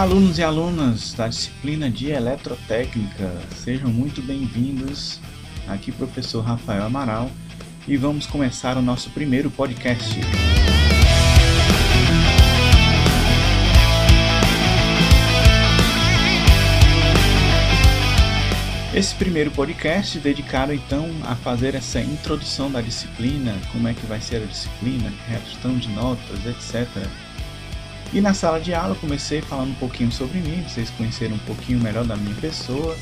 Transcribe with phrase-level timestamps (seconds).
[0.00, 5.20] Alunos e alunas da disciplina de Eletrotécnica, sejam muito bem-vindos.
[5.68, 7.30] Aqui, professor Rafael Amaral,
[7.86, 10.18] e vamos começar o nosso primeiro podcast.
[18.94, 24.20] Esse primeiro podcast dedicado então a fazer essa introdução da disciplina, como é que vai
[24.22, 26.88] ser a disciplina, questão de notas, etc.
[28.12, 31.78] E na sala de aula comecei falando um pouquinho sobre mim, vocês conheceram um pouquinho
[31.78, 32.96] melhor da minha pessoa.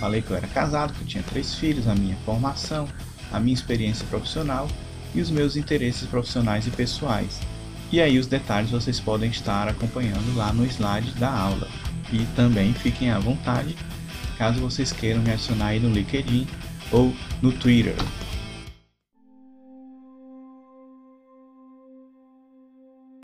[0.00, 2.88] Falei que eu era casado, que eu tinha três filhos, a minha formação,
[3.30, 4.68] a minha experiência profissional
[5.14, 7.38] e os meus interesses profissionais e pessoais.
[7.92, 11.68] E aí os detalhes vocês podem estar acompanhando lá no slide da aula.
[12.12, 13.76] E também fiquem à vontade
[14.36, 16.46] caso vocês queiram me adicionar aí no LinkedIn
[16.90, 17.94] ou no Twitter.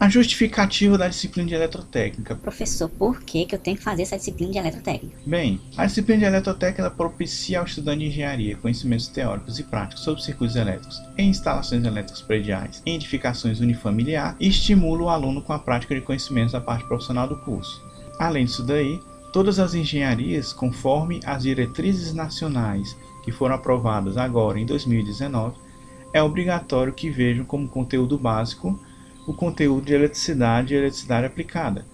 [0.07, 2.37] A justificativa da disciplina de eletrotécnica.
[2.37, 5.19] Professor, por que, que eu tenho que fazer essa disciplina de eletrotécnica?
[5.27, 10.23] Bem, a disciplina de eletrotécnica propicia ao estudante de engenharia conhecimentos teóricos e práticos sobre
[10.23, 15.59] circuitos elétricos em instalações elétricas prediais, em edificações unifamiliar e estimula o aluno com a
[15.59, 17.83] prática de conhecimentos da parte profissional do curso.
[18.17, 19.01] Além disso daí,
[19.33, 25.57] Todas as engenharias, conforme as diretrizes nacionais que foram aprovadas agora em 2019,
[26.11, 28.81] é obrigatório que vejam como conteúdo básico
[29.27, 31.85] o conteúdo de eletricidade e eletricidade aplicada.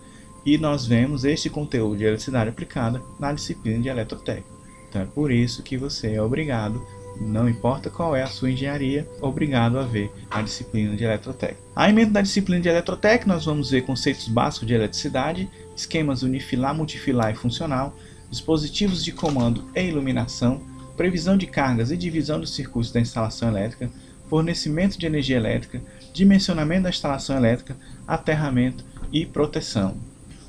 [0.44, 4.48] E nós vemos este conteúdo de eletricidade aplicada na disciplina de eletrotécnica.
[4.88, 6.84] Então é por isso que você é obrigado
[7.20, 11.62] não importa qual é a sua engenharia, obrigado a ver a disciplina de eletrotécnica.
[11.74, 16.74] A emenda da disciplina de eletrotécnica, nós vamos ver conceitos básicos de eletricidade, esquemas unifilar,
[16.74, 17.94] multifilar e funcional,
[18.30, 20.62] dispositivos de comando e iluminação,
[20.96, 23.90] previsão de cargas e divisão dos circuitos da instalação elétrica,
[24.32, 27.76] fornecimento de energia elétrica, dimensionamento da instalação elétrica,
[28.08, 29.94] aterramento e proteção.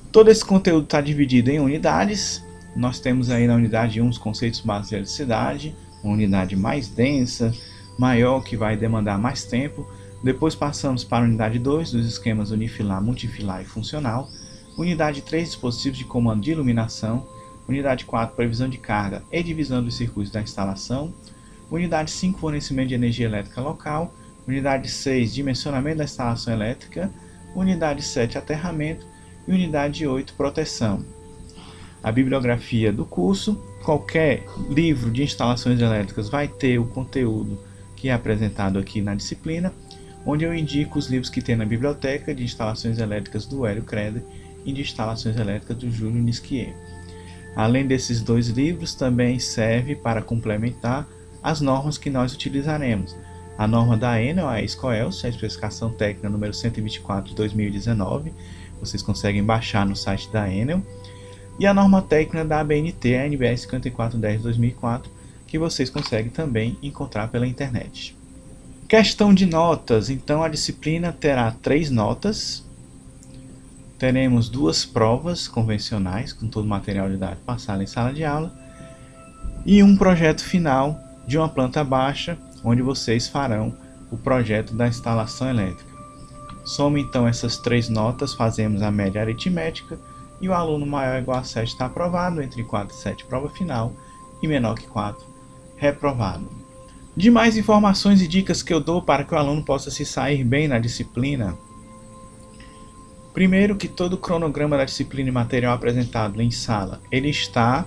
[0.09, 2.41] Todo esse conteúdo está dividido em unidades.
[2.77, 7.53] Nós temos aí na unidade 1 os conceitos básicos de eletricidade, uma unidade mais densa,
[7.99, 9.85] maior, que vai demandar mais tempo.
[10.23, 14.29] Depois passamos para a unidade 2, dos esquemas unifilar, multifilar e funcional.
[14.77, 17.27] Unidade 3, dispositivos de comando de iluminação.
[17.67, 21.13] Unidade 4, previsão de carga e divisão dos circuitos da instalação.
[21.73, 24.13] Unidade 5, fornecimento de energia elétrica local.
[24.47, 27.09] Unidade 6, dimensionamento da instalação elétrica.
[27.55, 29.07] Unidade 7, aterramento.
[29.47, 31.03] E unidade 8, proteção.
[32.03, 37.57] A bibliografia do curso qualquer livro de instalações elétricas vai ter o conteúdo
[37.95, 39.73] que é apresentado aqui na disciplina,
[40.23, 44.23] onde eu indico os livros que tem na biblioteca de instalações elétricas do Hélio Creder
[44.63, 46.75] e de instalações elétricas do Júlio Nisquier.
[47.55, 51.07] Além desses dois livros, também serve para complementar
[51.43, 53.15] as normas que nós utilizaremos.
[53.57, 58.33] A norma da Enel, a SCOELS, a especificação técnica número 124 de 2019,
[58.79, 60.81] vocês conseguem baixar no site da Enel
[61.59, 65.03] e a norma técnica da ABNT, a NBS 5410-2004,
[65.45, 68.17] que vocês conseguem também encontrar pela internet.
[68.87, 72.63] Questão de notas, então a disciplina terá três notas.
[73.99, 78.51] Teremos duas provas convencionais, com todo o material de dados passado em sala de aula,
[79.65, 83.75] e um projeto final de uma planta baixa, onde vocês farão
[84.11, 85.91] o projeto da instalação elétrica.
[86.63, 89.99] Soma então essas três notas, fazemos a média aritmética
[90.39, 93.49] e o aluno maior ou igual a 7 está aprovado, entre 4 e 7 prova
[93.49, 93.93] final
[94.41, 95.25] e menor que 4
[95.77, 96.49] reprovado.
[97.15, 100.43] De mais informações e dicas que eu dou para que o aluno possa se sair
[100.43, 101.57] bem na disciplina.
[103.33, 107.85] Primeiro que todo o cronograma da disciplina e material apresentado em sala, ele está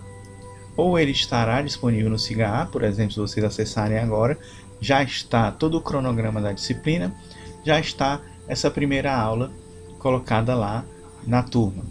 [0.77, 4.39] ou ele estará disponível no SIGA, por exemplo, se vocês acessarem agora,
[4.81, 7.15] já está todo o cronograma da disciplina,
[7.65, 9.51] já está essa primeira aula
[9.99, 10.85] colocada lá
[11.27, 11.85] na turma.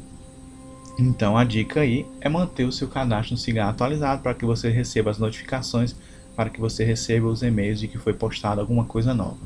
[0.97, 4.69] Então a dica aí é manter o seu cadastro no Cigarro atualizado para que você
[4.69, 5.95] receba as notificações,
[6.35, 9.37] para que você receba os e-mails de que foi postado alguma coisa nova.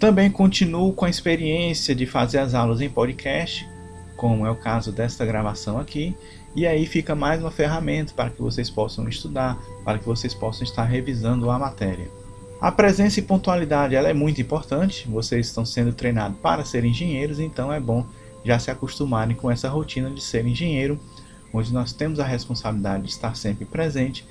[0.00, 3.66] Também continuo com a experiência de fazer as aulas em podcast,
[4.16, 6.16] como é o caso desta gravação aqui,
[6.54, 10.64] e aí fica mais uma ferramenta para que vocês possam estudar, para que vocês possam
[10.64, 12.08] estar revisando a matéria.
[12.60, 17.38] A presença e pontualidade ela é muito importante, vocês estão sendo treinados para ser engenheiros,
[17.38, 18.06] então é bom
[18.44, 20.98] já se acostumarem com essa rotina de ser engenheiro,
[21.52, 24.26] onde nós temos a responsabilidade de estar sempre presente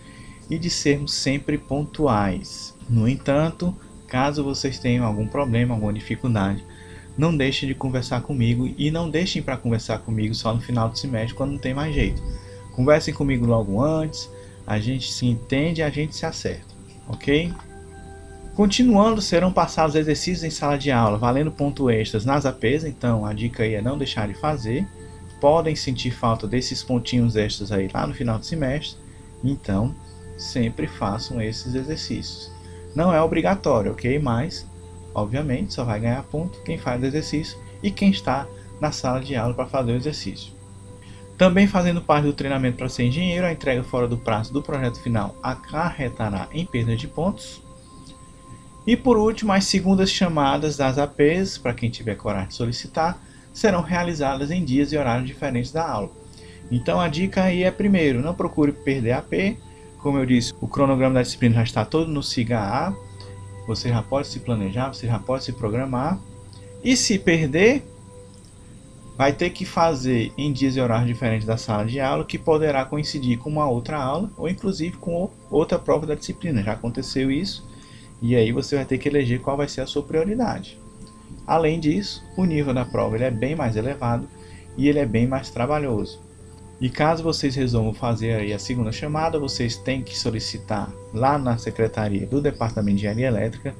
[0.49, 2.73] e de sermos sempre pontuais.
[2.89, 3.75] No entanto,
[4.07, 6.65] caso vocês tenham algum problema, alguma dificuldade,
[7.17, 10.97] não deixem de conversar comigo e não deixem para conversar comigo só no final do
[10.97, 12.21] semestre quando não tem mais jeito.
[12.73, 14.29] Conversem comigo logo antes,
[14.67, 16.73] a gente se entende e a gente se acerta,
[17.07, 17.53] ok?
[18.55, 23.33] Continuando, serão passados exercícios em sala de aula, valendo ponto extras nas APs, então a
[23.33, 24.87] dica aí é não deixar de fazer.
[25.41, 28.97] podem sentir falta desses pontinhos extras aí lá no final do semestre,
[29.43, 29.93] então
[30.37, 32.49] sempre façam esses exercícios.
[32.95, 34.17] Não é obrigatório, ok?
[34.19, 34.65] Mas,
[35.15, 38.45] obviamente, só vai ganhar ponto quem faz o exercício e quem está
[38.79, 40.53] na sala de aula para fazer o exercício.
[41.37, 45.01] Também fazendo parte do treinamento para ser engenheiro, a entrega fora do prazo do projeto
[45.01, 47.61] final acarretará em perda de pontos.
[48.87, 53.19] E por último, as segundas chamadas das APs, para quem tiver coragem de solicitar,
[53.51, 56.11] serão realizadas em dias e horários diferentes da aula.
[56.71, 59.57] Então a dica aí é primeiro, não procure perder AP.
[59.99, 62.93] Como eu disse, o cronograma da disciplina já está todo no SIGA A.
[63.67, 66.19] Você já pode se planejar, você já pode se programar.
[66.83, 67.83] E se perder,
[69.17, 72.85] vai ter que fazer em dias e horários diferentes da sala de aula, que poderá
[72.85, 76.61] coincidir com uma outra aula ou inclusive com outra prova da disciplina.
[76.61, 77.67] Já aconteceu isso,
[78.21, 80.79] e aí você vai ter que eleger qual vai ser a sua prioridade.
[81.47, 84.27] Além disso, o nível da prova ele é bem mais elevado
[84.77, 86.24] e ele é bem mais trabalhoso.
[86.79, 91.57] E caso vocês resolvam fazer aí a segunda chamada, vocês têm que solicitar lá na
[91.57, 93.73] secretaria do Departamento de Engenharia Elétrica,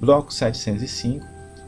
[0.00, 1.26] bloco 705,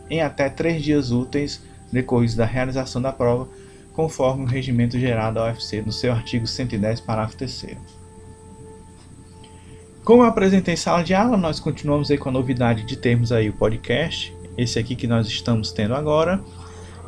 [0.08, 1.62] em até três dias úteis
[1.92, 3.48] decorridos da realização da prova,
[3.92, 7.76] conforme o regimento gerado ao UFC no seu artigo 110, parágrafo 3
[10.02, 13.32] Como eu apresentei em sala de aula, nós continuamos aí com a novidade de termos
[13.32, 16.40] aí o podcast, esse aqui que nós estamos tendo agora.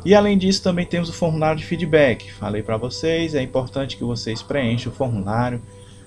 [0.05, 2.31] E além disso, também temos o formulário de feedback.
[2.33, 5.61] Falei para vocês, é importante que vocês preencham o formulário,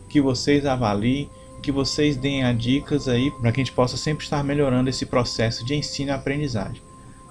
[0.08, 1.31] que vocês avaliem,
[1.62, 5.06] que vocês deem as dicas aí para que a gente possa sempre estar melhorando esse
[5.06, 6.87] processo de ensino e aprendizagem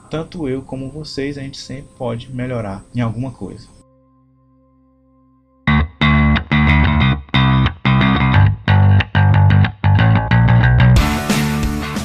[0.10, 3.68] tanto eu como vocês, a gente sempre pode melhorar em alguma coisa.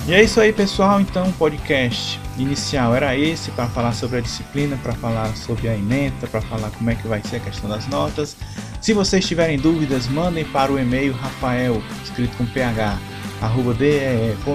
[0.08, 1.00] E é isso aí, pessoal.
[1.00, 6.26] Então, podcast inicial era esse para falar sobre a disciplina, para falar sobre a ementa,
[6.26, 8.36] para falar como é que vai ser a questão das notas.
[8.80, 12.98] Se vocês tiverem dúvidas, mandem para o e-mail rafael, escrito com ph,
[13.40, 14.50] arroba de.ufc.br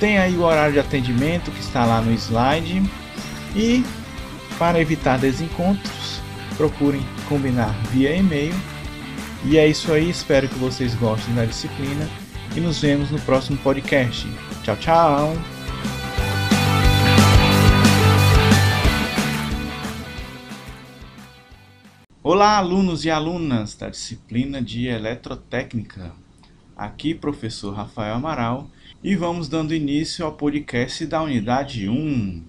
[0.00, 2.82] tem aí o horário de atendimento que está lá no slide.
[3.54, 3.84] E
[4.58, 6.22] para evitar desencontros,
[6.56, 8.54] procurem combinar via e-mail.
[9.44, 12.08] E é isso aí, espero que vocês gostem da disciplina
[12.56, 14.26] e nos vemos no próximo podcast.
[14.62, 15.32] Tchau, tchau!
[22.22, 26.12] Olá, alunos e alunas da disciplina de Eletrotécnica.
[26.76, 28.68] Aqui, professor Rafael Amaral
[29.02, 32.42] e vamos dando início ao podcast da unidade 1.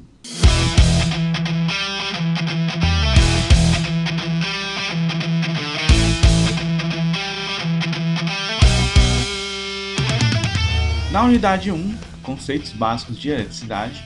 [11.11, 14.01] Na unidade 1, conceitos básicos de eletricidade,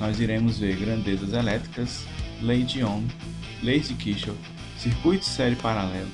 [0.00, 2.04] nós iremos ver grandezas elétricas,
[2.42, 3.06] lei de Ohm,
[3.62, 4.38] leis de Kirchhoff,
[4.76, 6.10] circuito série paralelo,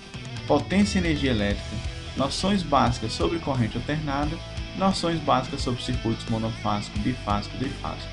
[0.46, 1.76] potência e energia elétrica,
[2.18, 4.36] noções básicas sobre corrente alternada
[4.76, 8.12] noções básicas sobre circuitos monofásico, bifásico e trifásico.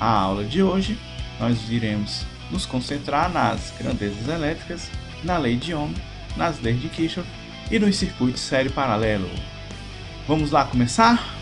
[0.00, 0.98] A aula de hoje
[1.38, 4.90] nós iremos nos concentrar nas grandezas elétricas,
[5.22, 5.92] na lei de Ohm,
[6.36, 7.28] nas leis de Kirchhoff
[7.70, 9.28] e nos circuitos série paralelo.
[10.26, 11.41] Vamos lá começar?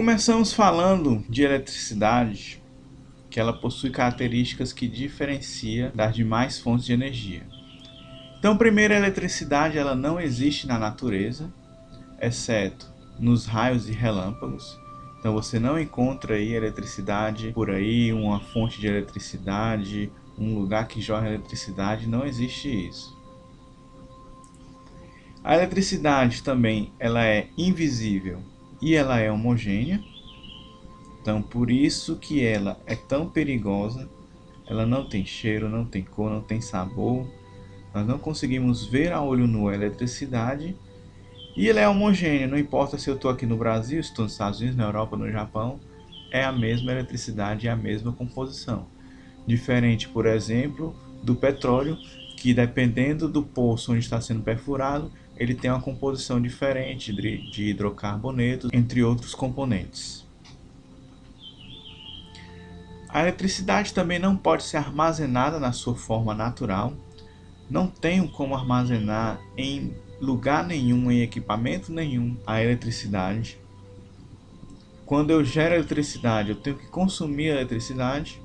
[0.00, 2.62] Começamos falando de eletricidade
[3.28, 7.46] que ela possui características que diferencia das demais fontes de energia.
[8.38, 11.52] Então, primeiro, a eletricidade ela não existe na natureza,
[12.18, 14.74] exceto nos raios e relâmpagos.
[15.18, 21.02] Então, você não encontra aí eletricidade por aí, uma fonte de eletricidade, um lugar que
[21.02, 23.14] jorra eletricidade, não existe isso.
[25.44, 28.49] A eletricidade também ela é invisível
[28.80, 30.02] e ela é homogênea.
[31.20, 34.08] Então, por isso que ela é tão perigosa.
[34.66, 37.26] Ela não tem cheiro, não tem cor, não tem sabor.
[37.94, 40.76] Nós não conseguimos ver a olho nu a eletricidade.
[41.56, 44.60] E ela é homogênea, não importa se eu estou aqui no Brasil, estou nos Estados
[44.60, 45.80] Unidos, na Europa, no Japão,
[46.30, 48.86] é a mesma eletricidade, é a mesma composição.
[49.46, 51.98] Diferente, por exemplo, do petróleo,
[52.36, 55.10] que dependendo do poço onde está sendo perfurado,
[55.40, 60.22] ele tem uma composição diferente de hidrocarbonetos, entre outros componentes.
[63.08, 66.92] A eletricidade também não pode ser armazenada na sua forma natural.
[67.70, 73.58] Não tenho como armazenar em lugar nenhum, em equipamento nenhum, a eletricidade.
[75.06, 78.42] Quando eu gero eletricidade, eu tenho que consumir a eletricidade.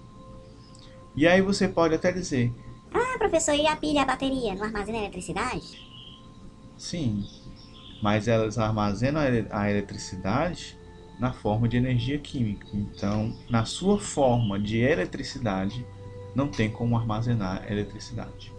[1.13, 2.53] E aí você pode até dizer:
[2.93, 5.84] Ah, professor, e a pilha, a bateria, não armazena eletricidade?
[6.77, 7.25] Sim,
[8.01, 10.77] mas elas armazenam a eletricidade
[11.19, 12.67] na forma de energia química.
[12.73, 15.85] Então, na sua forma de eletricidade,
[16.35, 18.53] não tem como armazenar eletricidade.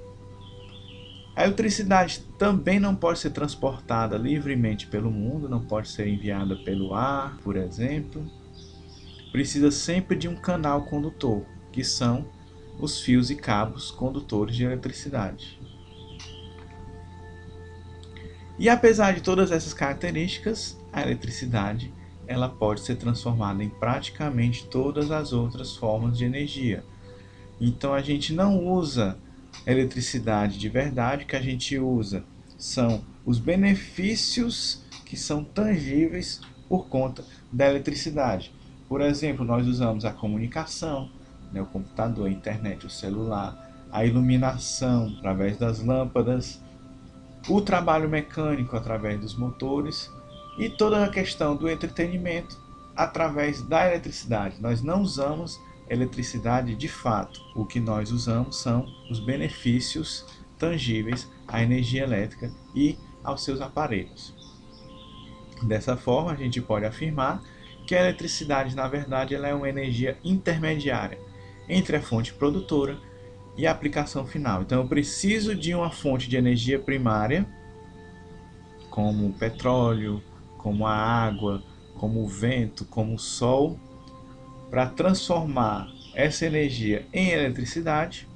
[1.34, 6.94] A eletricidade também não pode ser transportada livremente pelo mundo, não pode ser enviada pelo
[6.94, 8.26] ar, por exemplo.
[9.30, 12.26] Precisa sempre de um canal condutor, que são
[12.78, 15.60] os fios e cabos condutores de eletricidade.
[18.58, 21.92] E apesar de todas essas características, a eletricidade
[22.26, 26.84] ela pode ser transformada em praticamente todas as outras formas de energia.
[27.60, 29.16] Então a gente não usa
[29.66, 32.24] eletricidade de verdade, que a gente usa
[32.58, 38.52] são os benefícios que são tangíveis por conta da eletricidade.
[38.88, 41.10] Por exemplo, nós usamos a comunicação,
[41.52, 46.60] né, o computador, a internet, o celular, a iluminação através das lâmpadas,
[47.48, 50.12] o trabalho mecânico através dos motores
[50.58, 52.58] e toda a questão do entretenimento
[52.96, 54.60] através da eletricidade.
[54.60, 57.40] Nós não usamos eletricidade de fato.
[57.54, 60.24] O que nós usamos são os benefícios
[60.58, 64.34] tangíveis à energia elétrica e aos seus aparelhos.
[65.62, 67.42] Dessa forma, a gente pode afirmar
[67.86, 71.18] que a eletricidade, na verdade, ela é uma energia intermediária
[71.68, 72.98] entre a fonte produtora
[73.56, 74.62] e a aplicação final.
[74.62, 77.46] Então, eu preciso de uma fonte de energia primária,
[78.90, 80.22] como o petróleo,
[80.58, 81.62] como a água,
[81.94, 83.78] como o vento, como o sol,
[84.70, 88.28] para transformar essa energia em eletricidade.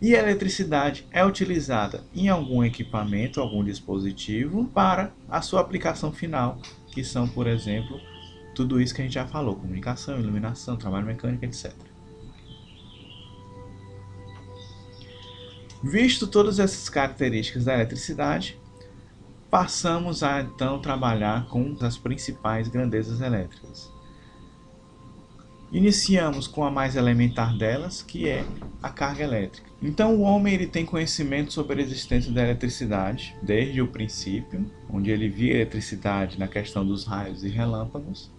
[0.00, 6.58] E a eletricidade é utilizada em algum equipamento, algum dispositivo, para a sua aplicação final,
[6.92, 8.00] que são, por exemplo,
[8.54, 11.72] tudo isso que a gente já falou: comunicação, iluminação, trabalho mecânico, etc.
[15.86, 18.58] Visto todas essas características da eletricidade,
[19.50, 23.92] passamos a então trabalhar com as principais grandezas elétricas.
[25.70, 28.46] Iniciamos com a mais elementar delas, que é
[28.82, 29.68] a carga elétrica.
[29.82, 35.10] Então o homem ele tem conhecimento sobre a existência da eletricidade desde o princípio, onde
[35.10, 38.30] ele via a eletricidade na questão dos raios e relâmpagos.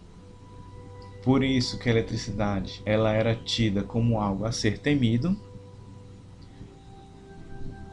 [1.23, 5.39] Por isso que a eletricidade ela era tida como algo a ser temido.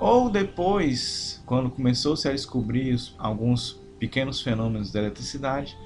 [0.03, 5.79] Ou depois, quando começou-se a descobrir alguns pequenos fenômenos da eletricidade,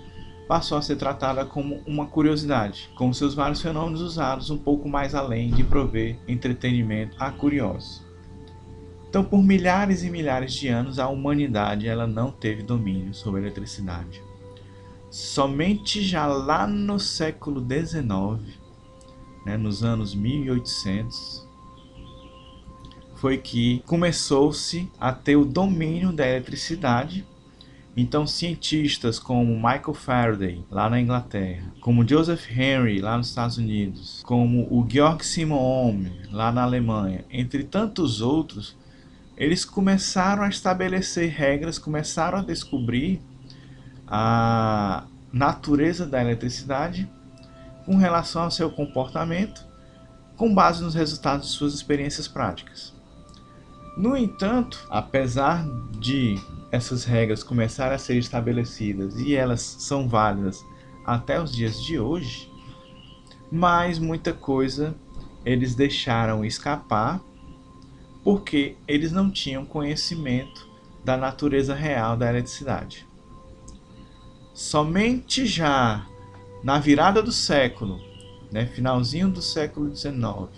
[0.49, 5.14] passou a ser tratada como uma curiosidade, com seus vários fenômenos usados um pouco mais
[5.14, 8.02] além de prover entretenimento a curiosos.
[9.06, 13.42] Então, por milhares e milhares de anos, a humanidade ela não teve domínio sobre a
[13.42, 14.23] eletricidade.
[15.11, 18.58] Somente já lá no século XIX,
[19.44, 21.46] né, nos anos 1800,
[23.16, 27.25] foi que começou-se a ter o domínio da eletricidade
[27.96, 34.23] então, cientistas como Michael Faraday, lá na Inglaterra, como Joseph Henry, lá nos Estados Unidos,
[34.26, 38.76] como o Georg Simon Ohm, lá na Alemanha, entre tantos outros,
[39.35, 43.23] eles começaram a estabelecer regras, começaram a descobrir
[44.06, 47.11] a natureza da eletricidade
[47.87, 49.66] com relação ao seu comportamento,
[50.37, 52.96] com base nos resultados de suas experiências práticas.
[53.97, 55.67] No entanto, apesar
[55.99, 56.38] de
[56.71, 60.62] essas regras começarem a ser estabelecidas e elas são válidas
[61.05, 62.53] até os dias de hoje,
[63.50, 64.95] mas muita coisa
[65.45, 67.21] eles deixaram escapar
[68.23, 70.69] porque eles não tinham conhecimento
[71.03, 73.07] da natureza real da eletricidade.
[74.53, 76.05] Somente já
[76.62, 78.00] na virada do século,
[78.53, 80.50] né, finalzinho do século XIX,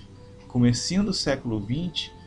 [0.48, 2.17] comecinho do século XX,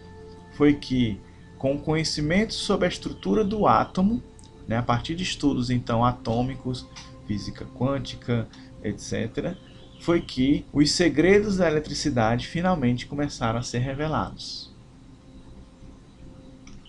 [0.61, 1.19] foi que
[1.57, 4.21] com conhecimento sobre a estrutura do átomo,
[4.67, 6.85] né, a partir de estudos então atômicos,
[7.25, 8.47] física quântica,
[8.83, 9.55] etc.,
[9.99, 14.71] foi que os segredos da eletricidade finalmente começaram a ser revelados.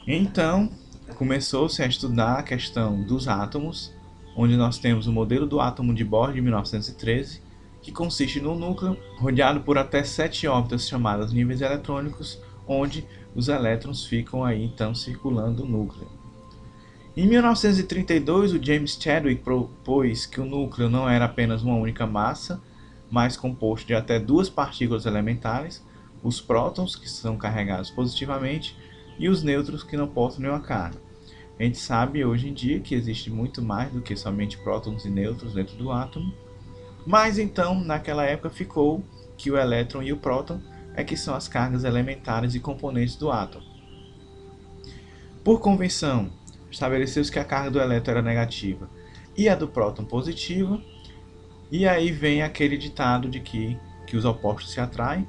[0.06, 0.70] Então,
[1.16, 3.90] começou-se a estudar a questão dos átomos,
[4.36, 7.40] onde nós temos o modelo do átomo de Bohr de 1913,
[7.80, 12.38] que consiste no núcleo rodeado por até sete órbitas chamadas níveis eletrônicos,
[12.68, 16.08] onde os elétrons ficam aí então circulando o núcleo.
[17.16, 22.60] Em 1932, o James Chadwick propôs que o núcleo não era apenas uma única massa,
[23.10, 25.84] mas composto de até duas partículas elementares,
[26.22, 28.74] os prótons, que são carregados positivamente,
[29.18, 30.98] e os nêutrons, que não portam nenhuma carga.
[31.60, 35.10] A gente sabe hoje em dia que existe muito mais do que somente prótons e
[35.10, 36.32] nêutrons dentro do átomo,
[37.06, 39.04] mas então, naquela época, ficou
[39.36, 40.60] que o elétron e o próton
[40.94, 43.64] é que são as cargas elementares e componentes do átomo.
[45.44, 46.30] Por convenção,
[46.70, 48.88] estabeleceu-se que a carga do elétron era negativa
[49.36, 50.80] e a do próton positiva,
[51.70, 55.26] e aí vem aquele ditado de que, que os opostos se atraem.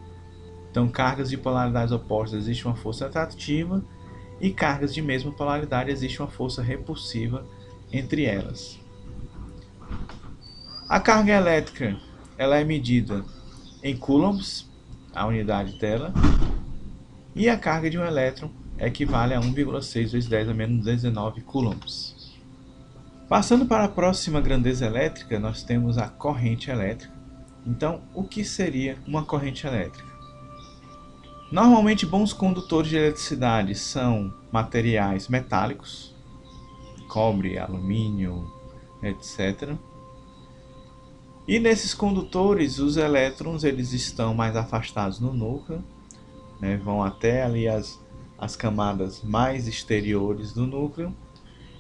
[0.69, 3.83] Então, cargas de polaridades opostas existe uma força atrativa
[4.41, 7.45] e cargas de mesma polaridade existe uma força repulsiva
[7.91, 8.79] entre elas.
[10.89, 11.97] A carga elétrica
[12.37, 13.23] ela é medida
[13.81, 14.69] em coulombs,
[15.13, 16.13] a unidade dela,
[17.35, 22.15] e a carga de um elétron equivale a 1,6 vezes 10 a menos 19 coulombs.
[23.27, 27.13] Passando para a próxima grandeza elétrica, nós temos a corrente elétrica.
[27.65, 30.11] Então, o que seria uma corrente elétrica?
[31.51, 36.13] Normalmente, bons condutores de eletricidade são materiais metálicos,
[37.07, 38.51] cobre, alumínio,
[39.01, 39.75] etc.
[41.47, 45.83] E nesses condutores, os elétrons eles estão mais afastados no núcleo,
[46.59, 47.99] né, vão até ali as,
[48.37, 51.13] as camadas mais exteriores do núcleo,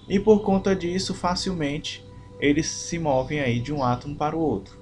[0.07, 2.05] e por conta disso, facilmente
[2.41, 4.77] eles se movem aí de um átomo para o outro.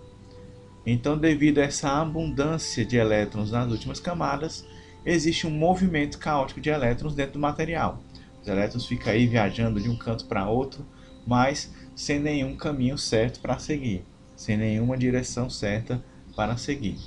[0.83, 4.65] Então, devido a essa abundância de elétrons nas últimas camadas,
[5.05, 8.01] existe um movimento caótico de elétrons dentro do material.
[8.41, 10.83] Os elétrons ficam aí viajando de um canto para outro,
[11.27, 14.03] mas sem nenhum caminho certo para seguir,
[14.41, 16.03] sem nenhuma direção certa
[16.35, 16.97] para seguir.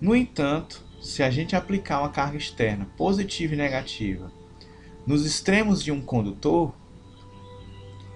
[0.00, 4.32] No entanto, se a gente aplicar uma carga externa positiva e negativa
[5.06, 6.74] nos extremos de um condutor,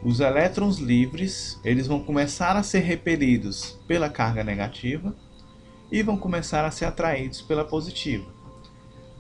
[0.03, 5.15] os elétrons livres eles vão começar a ser repelidos pela carga negativa
[5.93, 8.25] e vão começar a ser atraídos pela positiva.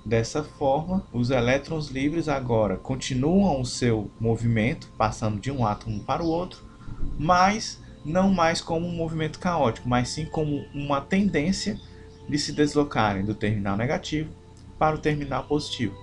[0.06, 6.22] Dessa forma, os elétrons livres agora continuam o seu movimento, passando de um átomo para
[6.22, 6.67] o outro,
[7.18, 11.78] mas não mais como um movimento caótico, mas sim como uma tendência
[12.28, 14.30] de se deslocarem do terminal negativo
[14.78, 15.96] para o terminal positivo.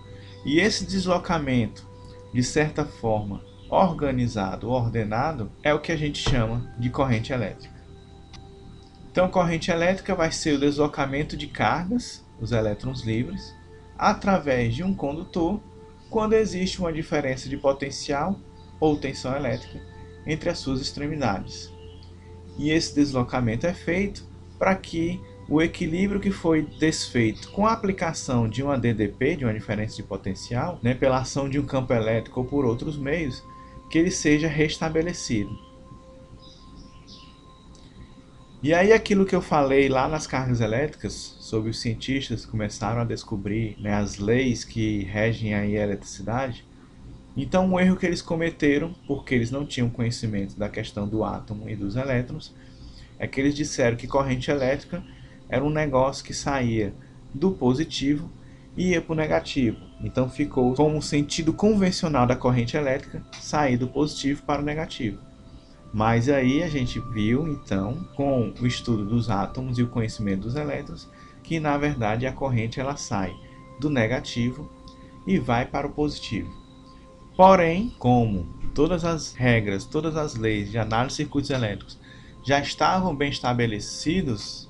[0.45, 1.88] E esse deslocamento,
[2.34, 7.74] de certa forma, organizado, ordenado, é o que a gente chama de corrente elétrica.
[9.12, 13.56] Então, corrente elétrica vai ser o deslocamento de cargas, os elétrons livres,
[13.98, 15.62] através de um condutor
[16.10, 18.38] quando existe uma diferença de potencial
[18.80, 19.94] ou tensão elétrica
[20.25, 21.71] entre as suas extremidades.
[22.57, 24.23] E esse deslocamento é feito
[24.57, 29.53] para que o equilíbrio que foi desfeito com a aplicação de uma DDP, de uma
[29.53, 33.43] diferença de potencial, né, pela ação de um campo elétrico ou por outros meios,
[33.89, 35.55] que ele seja restabelecido.
[38.63, 43.01] E aí aquilo que eu falei lá nas cargas elétricas, sobre os cientistas que começaram
[43.01, 46.65] a descobrir né, as leis que regem a eletricidade,
[47.36, 51.69] então um erro que eles cometeram, porque eles não tinham conhecimento da questão do átomo
[51.69, 52.54] e dos elétrons,
[53.19, 55.04] é que eles disseram que corrente elétrica
[55.50, 56.93] era um negócio que saía
[57.34, 58.30] do positivo
[58.76, 59.78] e ia para o negativo.
[60.02, 65.19] Então ficou como um sentido convencional da corrente elétrica sair do positivo para o negativo.
[65.93, 70.56] Mas aí a gente viu então, com o estudo dos átomos e o conhecimento dos
[70.56, 71.10] elétrons,
[71.41, 73.34] que na verdade a corrente ela sai
[73.80, 74.69] do negativo
[75.26, 76.64] e vai para o positivo.
[77.36, 82.00] Porém, como todas as regras, todas as leis de análise de circuitos elétricos
[82.45, 84.69] já estavam bem estabelecidos,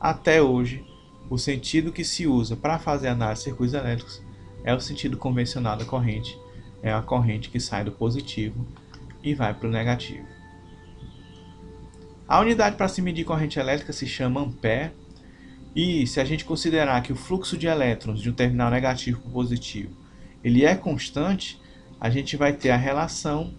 [0.00, 0.84] até hoje
[1.28, 4.22] o sentido que se usa para fazer análise de circuitos elétricos
[4.62, 6.38] é o sentido convencional da corrente,
[6.82, 8.64] é a corrente que sai do positivo
[9.20, 10.26] e vai para o negativo.
[12.28, 14.92] A unidade para se medir corrente elétrica se chama ampere,
[15.74, 19.30] e se a gente considerar que o fluxo de elétrons de um terminal negativo para
[19.30, 20.05] positivo
[20.46, 21.60] ele é constante,
[22.00, 23.52] a gente vai ter a relação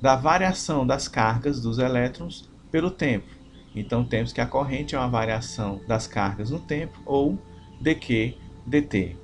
[0.00, 3.26] da variação das cargas dos elétrons pelo tempo.
[3.74, 7.36] Então temos que a corrente é uma variação das cargas no tempo ou
[7.80, 9.16] dq dt.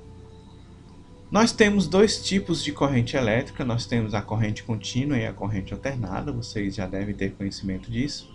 [1.31, 5.73] Nós temos dois tipos de corrente elétrica, nós temos a corrente contínua e a corrente
[5.73, 8.29] alternada, vocês já devem ter conhecimento disso.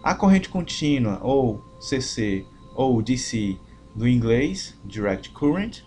[0.00, 3.56] A corrente contínua, ou CC, ou DC
[3.96, 5.82] do inglês, Direct Current,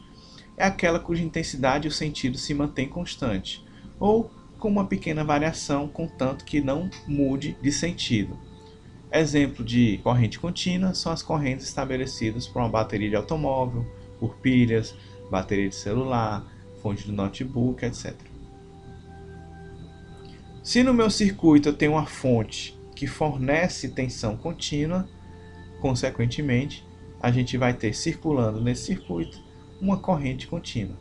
[0.60, 3.66] é aquela cuja intensidade e o sentido se mantém constante,
[3.98, 8.38] ou com uma pequena variação, contanto que não mude de sentido.
[9.10, 13.88] Exemplo de corrente contínua são as correntes estabelecidas por uma bateria de automóvel,
[14.20, 14.94] por pilhas,
[15.32, 16.46] bateria de celular,
[16.82, 18.14] fonte do notebook, etc.
[20.62, 25.08] Se no meu circuito eu tenho uma fonte que fornece tensão contínua,
[25.80, 26.86] consequentemente,
[27.22, 29.49] a gente vai ter circulando nesse circuito
[29.82, 30.98] uma corrente contínua.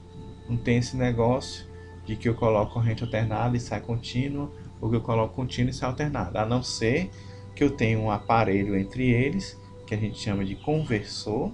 [0.48, 1.66] Não tem esse negócio
[2.06, 5.74] de que eu coloco corrente alternada e sai contínua, ou que eu coloco contínua e
[5.74, 7.10] sai alternada, a não ser
[7.54, 11.52] que eu tenha um aparelho entre eles, que a gente chama de conversor,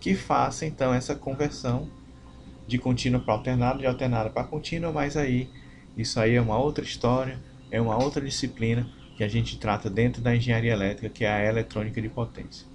[0.00, 1.88] que faça então essa conversão
[2.66, 5.48] de contínua para alternada, de alternada para contínua, mas aí
[5.96, 10.20] isso aí é uma outra história, é uma outra disciplina que a gente trata dentro
[10.20, 12.66] da engenharia elétrica, que é a eletrônica de potência.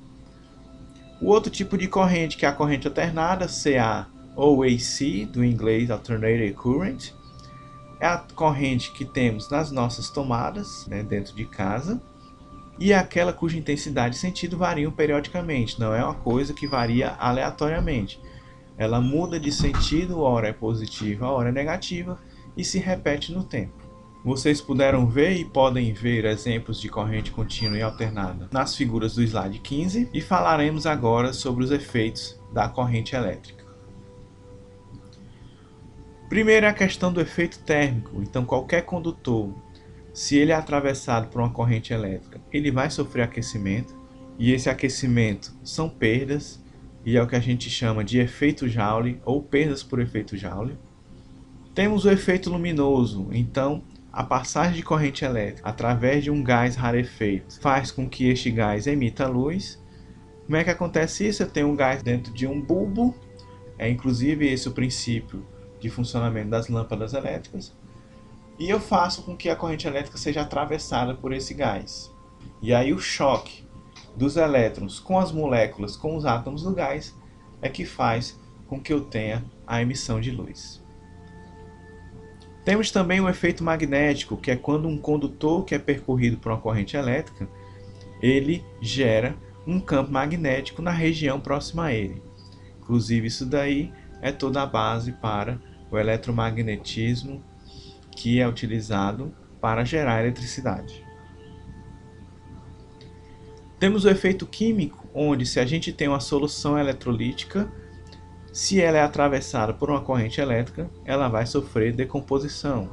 [1.22, 5.92] O outro tipo de corrente, que é a corrente alternada, CA ou AC, do inglês
[5.92, 7.12] Alternating Current,
[8.00, 12.02] é a corrente que temos nas nossas tomadas, né, dentro de casa,
[12.80, 17.10] e é aquela cuja intensidade e sentido variam periodicamente, não é uma coisa que varia
[17.20, 18.20] aleatoriamente.
[18.76, 22.18] Ela muda de sentido, hora é positiva, hora é negativa,
[22.58, 23.81] e se repete no tempo.
[24.24, 29.24] Vocês puderam ver e podem ver exemplos de corrente contínua e alternada nas figuras do
[29.24, 33.66] slide 15 e falaremos agora sobre os efeitos da corrente elétrica.
[36.30, 38.22] Primeiro é a questão do efeito térmico.
[38.22, 39.54] Então, qualquer condutor,
[40.14, 43.94] se ele é atravessado por uma corrente elétrica, ele vai sofrer aquecimento,
[44.40, 46.64] e esse aquecimento são perdas,
[47.04, 50.78] e é o que a gente chama de efeito Joule ou perdas por efeito Joule.
[51.76, 57.60] Temos o efeito luminoso, então a passagem de corrente elétrica através de um gás rarefeito
[57.62, 59.82] faz com que este gás emita luz.
[60.45, 61.43] Como é que acontece isso?
[61.43, 63.15] Eu tenho um gás dentro de um bulbo,
[63.78, 65.45] é inclusive esse o princípio
[65.80, 67.74] de funcionamento das lâmpadas elétricas,
[68.60, 72.13] e eu faço com que a corrente elétrica seja atravessada por esse gás.
[72.62, 73.65] E aí o choque
[74.15, 77.15] dos elétrons com as moléculas, com os átomos do gás,
[77.62, 80.81] é que faz com que eu tenha a emissão de luz.
[82.63, 86.62] Temos também o efeito magnético, que é quando um condutor que é percorrido por uma
[86.62, 87.50] corrente elétrica,
[88.21, 92.21] ele gera um campo magnético na região próxima a ele.
[92.80, 97.43] Inclusive isso daí é toda a base para o eletromagnetismo
[98.15, 101.04] que é utilizado para gerar eletricidade.
[103.80, 107.71] Temos o efeito químico, onde se a gente tem uma solução eletrolítica
[108.52, 112.90] se ela é atravessada por uma corrente elétrica, ela vai sofrer decomposição.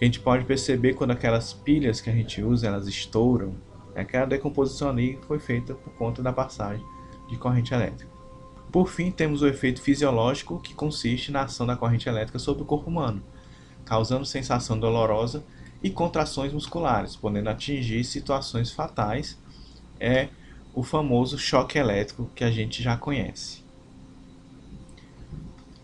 [0.00, 3.54] A gente pode perceber quando aquelas pilhas que a gente usa, elas estouram,
[3.94, 6.84] aquela decomposição ali foi feita por conta da passagem
[7.28, 8.10] de corrente elétrica.
[8.70, 12.66] Por fim, temos o efeito fisiológico, que consiste na ação da corrente elétrica sobre o
[12.66, 13.22] corpo humano,
[13.84, 15.42] causando sensação dolorosa
[15.82, 19.38] e contrações musculares, podendo atingir situações fatais.
[19.98, 20.28] É
[20.74, 23.59] o famoso choque elétrico que a gente já conhece.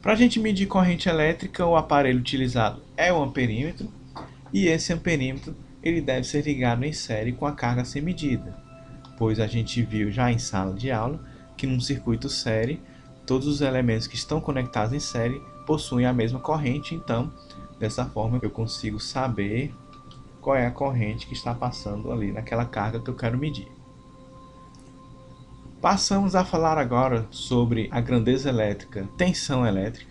[0.07, 3.89] Para a gente medir corrente elétrica, o aparelho utilizado é o amperímetro
[4.53, 8.57] e esse amperímetro ele deve ser ligado em série com a carga a ser medida,
[9.19, 11.19] pois a gente viu já em sala de aula
[11.57, 12.81] que num circuito série
[13.27, 17.33] todos os elementos que estão conectados em série possuem a mesma corrente, então
[17.77, 19.75] dessa forma eu consigo saber
[20.41, 23.76] qual é a corrente que está passando ali naquela carga que eu quero medir.
[25.87, 30.11] Passamos a falar agora sobre a grandeza elétrica, tensão elétrica.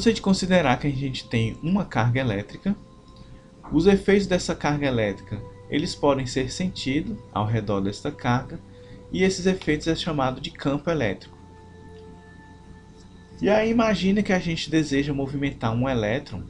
[0.00, 2.74] Sei de considerar que a gente tem uma carga elétrica.
[3.70, 8.58] Os efeitos dessa carga elétrica, eles podem ser sentidos ao redor desta carga,
[9.12, 11.38] e esses efeitos é chamado de campo elétrico.
[13.40, 16.42] E aí imagine que a gente deseja movimentar um elétron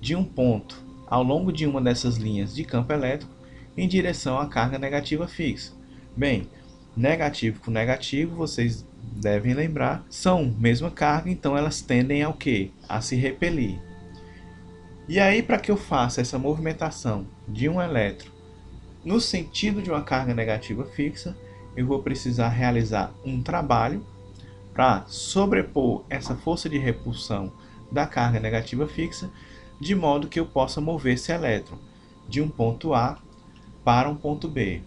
[0.00, 3.32] de um ponto ao longo de uma dessas linhas de campo elétrico
[3.76, 5.78] em direção à carga negativa fixa.
[6.16, 6.48] Bem,
[6.96, 12.72] negativo com negativo, vocês devem lembrar, são mesma carga, então elas tendem ao que?
[12.88, 13.78] A se repelir.
[15.08, 18.30] E aí, para que eu faça essa movimentação de um elétron
[19.04, 21.36] no sentido de uma carga negativa fixa,
[21.76, 24.04] eu vou precisar realizar um trabalho
[24.72, 27.52] para sobrepor essa força de repulsão
[27.90, 29.30] da carga negativa fixa,
[29.80, 31.78] de modo que eu possa mover esse elétron
[32.28, 33.18] de um ponto A
[33.84, 34.82] para um ponto B.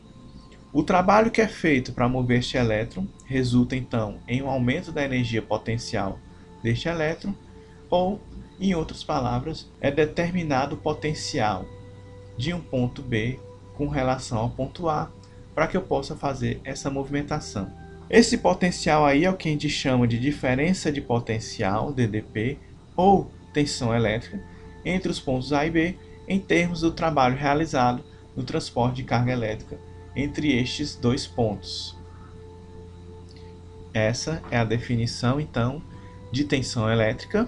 [0.74, 5.06] O trabalho que é feito para mover este elétron resulta então em um aumento da
[5.06, 6.18] energia potencial
[6.64, 7.36] deste elétron,
[7.92, 8.20] ou,
[8.60, 11.64] em outras palavras, é determinado o potencial
[12.36, 13.40] de um ponto B
[13.76, 15.12] com relação ao ponto A
[15.54, 17.72] para que eu possa fazer essa movimentação.
[18.10, 22.58] Esse potencial aí é o que a gente chama de diferença de potencial, DDP,
[22.96, 24.42] ou tensão elétrica,
[24.84, 25.96] entre os pontos A e B,
[26.28, 28.04] em termos do trabalho realizado
[28.36, 31.98] no transporte de carga elétrica entre estes dois pontos.
[33.94, 35.82] Essa é a definição, então,
[36.32, 37.48] de tensão elétrica.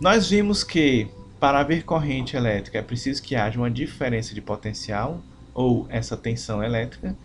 [0.00, 1.08] Nós vimos que
[1.40, 5.22] para haver corrente elétrica é preciso que haja uma diferença de potencial,
[5.58, 7.16] ou essa tensão elétrica.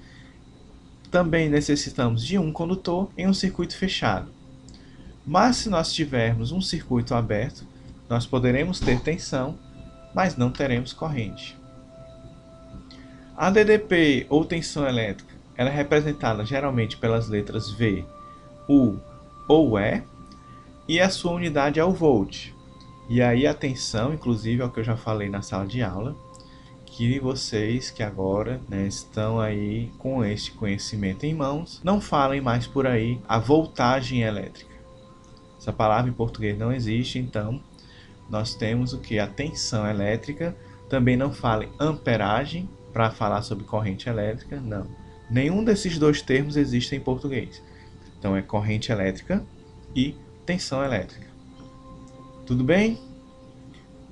[1.12, 4.32] Também necessitamos de um condutor em um circuito fechado.
[5.24, 7.64] Mas se nós tivermos um circuito aberto,
[8.10, 9.60] nós poderemos ter tensão,
[10.16, 11.56] mas não teremos corrente.
[13.36, 18.06] A DDP ou tensão elétrica ela é representada geralmente pelas letras V,
[18.68, 18.98] U
[19.48, 20.04] ou E,
[20.88, 22.50] e a sua unidade é o volt.
[23.10, 26.16] E aí atenção, inclusive ao que eu já falei na sala de aula,
[26.86, 32.68] que vocês que agora né, estão aí com este conhecimento em mãos, não falem mais
[32.68, 34.74] por aí a voltagem elétrica.
[35.58, 37.60] Essa palavra em português não existe, então
[38.30, 39.18] nós temos o que?
[39.18, 40.56] A tensão elétrica.
[40.90, 44.88] Também não fale amperagem para falar sobre corrente elétrica, não.
[45.30, 47.62] Nenhum desses dois termos existe em português.
[48.20, 49.44] Então é corrente elétrica
[49.96, 51.28] e tensão elétrica.
[52.46, 53.00] Tudo bem?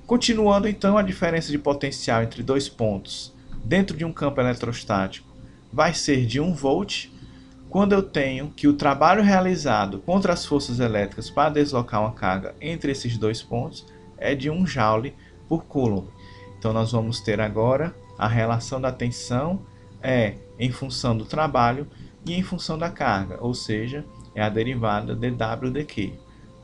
[0.06, 3.32] Continuando então, a diferença de potencial entre dois pontos
[3.64, 5.28] dentro de um campo eletrostático
[5.72, 7.08] vai ser de 1 volt
[7.70, 12.54] quando eu tenho que o trabalho realizado contra as forças elétricas para deslocar uma carga
[12.60, 13.86] entre esses dois pontos
[14.18, 15.14] é de 1 joule
[15.48, 16.08] por coulomb.
[16.58, 19.62] Então nós vamos ter agora a relação da tensão
[20.00, 21.88] é em função do trabalho
[22.24, 26.12] e em função da carga, ou seja, é a derivada de W de Q.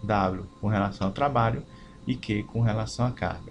[0.05, 1.65] W com relação ao trabalho
[2.07, 3.51] e Q com relação à carga.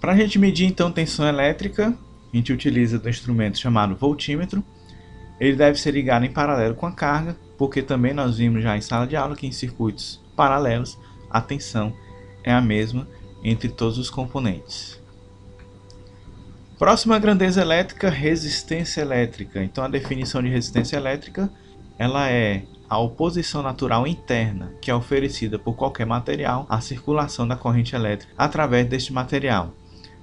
[0.00, 1.92] Para a gente medir então tensão elétrica,
[2.32, 4.62] a gente utiliza do instrumento chamado voltímetro.
[5.40, 8.80] Ele deve ser ligado em paralelo com a carga, porque também nós vimos já em
[8.80, 10.96] sala de aula que em circuitos paralelos
[11.28, 11.92] a tensão
[12.44, 13.08] é a mesma
[13.42, 15.01] entre todos os componentes.
[16.82, 19.62] Próxima grandeza elétrica, resistência elétrica.
[19.62, 21.48] Então a definição de resistência elétrica,
[21.96, 27.54] ela é a oposição natural interna que é oferecida por qualquer material à circulação da
[27.54, 29.72] corrente elétrica através deste material.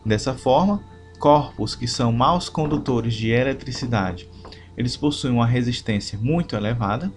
[0.06, 0.84] Dessa forma,
[1.18, 4.30] corpos que são maus condutores de eletricidade,
[4.78, 7.10] eles possuem uma resistência muito elevada,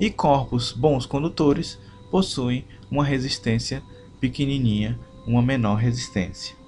[0.00, 1.78] e corpos bons condutores
[2.10, 3.82] possuem uma resistência
[4.18, 6.61] pequenininha, uma menor resistência.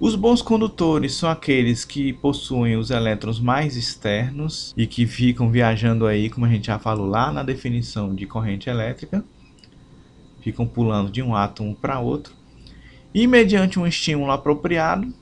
[0.00, 6.06] Os bons condutores são aqueles que possuem os elétrons mais externos e que ficam viajando
[6.06, 9.24] aí, como a gente já falou lá na definição de corrente elétrica,
[10.40, 12.32] ficam pulando de um átomo para outro,
[13.12, 15.12] e mediante um estímulo apropriado,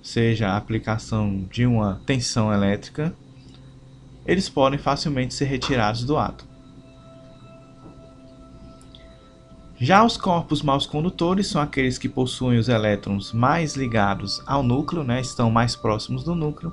[0.00, 3.12] seja a aplicação de uma tensão elétrica,
[4.24, 6.55] eles podem facilmente ser retirados do átomo.
[9.78, 15.04] Já os corpos maus condutores são aqueles que possuem os elétrons mais ligados ao núcleo,
[15.04, 16.72] né, estão mais próximos do núcleo,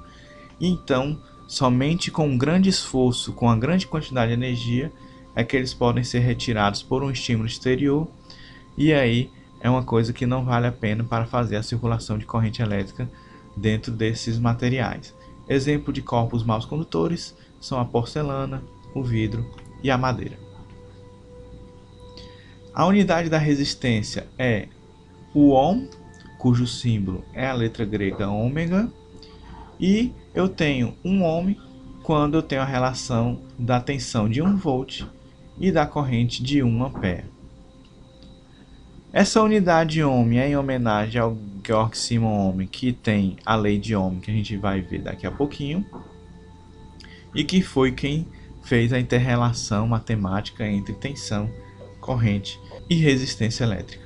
[0.58, 4.90] e então somente com um grande esforço, com uma grande quantidade de energia,
[5.36, 8.08] é que eles podem ser retirados por um estímulo exterior,
[8.78, 12.26] e aí é uma coisa que não vale a pena para fazer a circulação de
[12.26, 13.12] corrente elétrica
[13.56, 15.14] dentro desses materiais.
[15.50, 18.64] Exemplo de corpos maus condutores são a porcelana,
[18.96, 19.46] o vidro
[19.84, 20.53] e a madeira.
[22.74, 24.68] A unidade da resistência é
[25.32, 25.88] o ohm,
[26.40, 28.92] cujo símbolo é a letra grega ômega,
[29.80, 31.56] e eu tenho um ohm
[32.02, 35.04] quando eu tenho a relação da tensão de 1 volt
[35.60, 37.26] e da corrente de 1 ampere.
[39.12, 43.96] Essa unidade ohm é em homenagem ao Georg Simon Ohm, que tem a lei de
[43.96, 45.86] Ohm, que a gente vai ver daqui a pouquinho,
[47.36, 48.28] e que foi quem
[48.64, 51.48] fez a interrelação matemática entre tensão
[52.04, 54.04] corrente e resistência elétrica.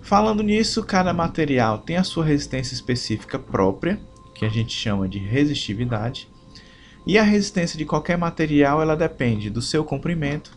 [0.00, 4.00] Falando nisso, cada material tem a sua resistência específica própria,
[4.34, 6.26] que a gente chama de resistividade,
[7.06, 10.56] e a resistência de qualquer material ela depende do seu comprimento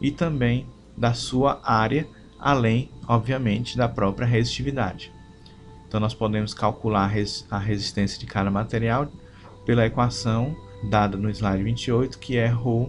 [0.00, 0.66] e também
[0.96, 2.06] da sua área,
[2.38, 5.12] além, obviamente, da própria resistividade.
[5.88, 7.12] Então nós podemos calcular
[7.50, 9.10] a resistência de cada material
[9.66, 10.56] pela equação
[10.88, 12.88] dada no slide 28, que é ρ,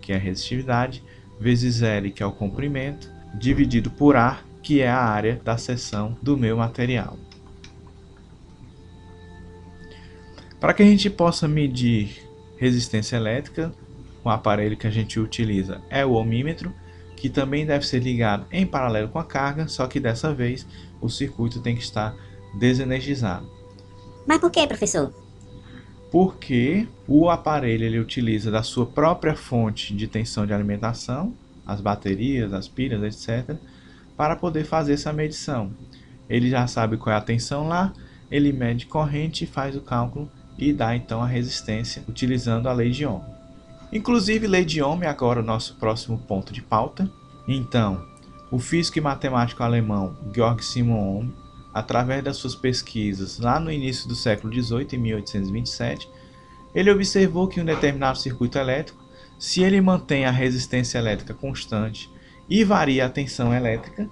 [0.00, 1.02] que é a resistividade,
[1.40, 6.16] vezes L, que é o comprimento, dividido por A, que é a área da seção
[6.22, 7.16] do meu material.
[10.60, 12.22] Para que a gente possa medir
[12.56, 13.72] resistência elétrica,
[14.24, 16.74] o aparelho que a gente utiliza é o ohmímetro,
[17.16, 20.66] que também deve ser ligado em paralelo com a carga, só que dessa vez
[21.00, 22.14] o circuito tem que estar
[22.58, 23.48] desenergizado.
[24.26, 25.12] Mas por que, professor?
[26.10, 31.34] Porque o aparelho ele utiliza da sua própria fonte de tensão de alimentação,
[31.66, 33.56] as baterias, as pilhas, etc.,
[34.16, 35.70] para poder fazer essa medição.
[36.28, 37.92] Ele já sabe qual é a tensão lá,
[38.30, 43.06] ele mede corrente, faz o cálculo e dá então a resistência utilizando a lei de
[43.06, 43.22] Ohm.
[43.92, 47.10] Inclusive, lei de Ohm é agora o nosso próximo ponto de pauta.
[47.46, 48.04] Então,
[48.50, 54.08] o físico e matemático alemão Georg Simon Ohm através das suas pesquisas lá no início
[54.08, 56.08] do século XVIII, em 1827,
[56.74, 59.02] ele observou que um determinado circuito elétrico,
[59.38, 62.10] se ele mantém a resistência elétrica constante
[62.48, 64.08] e varia a tensão elétrica,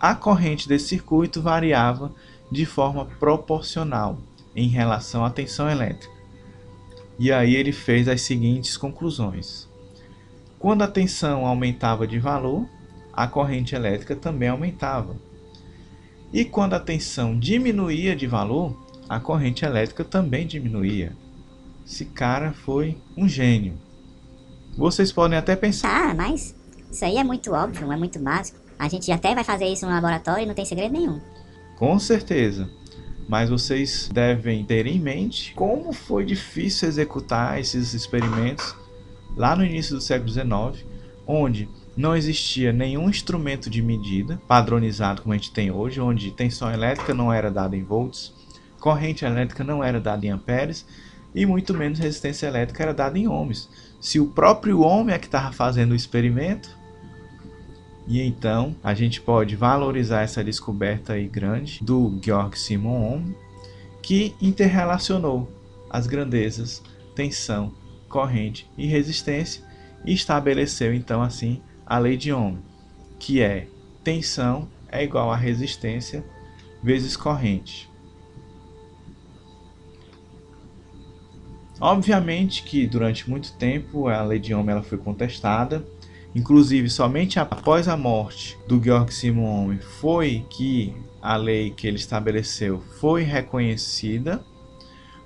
[0.00, 2.12] a corrente desse circuito variava
[2.50, 4.18] de forma proporcional
[4.54, 6.12] em relação à tensão elétrica.
[7.18, 9.68] E aí ele fez as seguintes conclusões.
[10.58, 12.68] Quando a tensão aumentava de valor,
[13.12, 15.16] a corrente elétrica também aumentava.
[16.32, 18.76] E quando a tensão diminuía de valor,
[19.08, 21.14] a corrente elétrica também diminuía.
[21.86, 23.74] Esse cara foi um gênio.
[24.76, 26.10] Vocês podem até pensar.
[26.10, 26.54] Ah, mas
[26.90, 28.58] isso aí é muito óbvio, é muito básico.
[28.78, 31.20] A gente até vai fazer isso no laboratório e não tem segredo nenhum.
[31.76, 32.70] Com certeza.
[33.28, 38.74] Mas vocês devem ter em mente como foi difícil executar esses experimentos
[39.36, 40.86] lá no início do século XIX,
[41.26, 46.72] onde não existia nenhum instrumento de medida padronizado como a gente tem hoje, onde tensão
[46.72, 48.32] elétrica não era dada em volts,
[48.80, 50.86] corrente elétrica não era dada em amperes
[51.34, 53.68] e muito menos resistência elétrica era dada em ohms.
[54.00, 56.76] Se o próprio homem é que estava fazendo o experimento,
[58.06, 63.34] e então a gente pode valorizar essa descoberta aí grande do Georg Simon Ohm,
[64.02, 65.48] que interrelacionou
[65.88, 66.82] as grandezas,
[67.14, 67.72] tensão,
[68.08, 69.62] corrente e resistência
[70.04, 72.56] e estabeleceu então assim a lei de Ohm,
[73.18, 73.68] que é
[74.02, 76.24] tensão é igual a resistência
[76.82, 77.86] vezes corrente.
[81.78, 85.86] Obviamente que durante muito tempo a lei de Ohm ela foi contestada,
[86.34, 91.98] inclusive somente após a morte do Georg Simon Ohm foi que a lei que ele
[91.98, 94.42] estabeleceu foi reconhecida,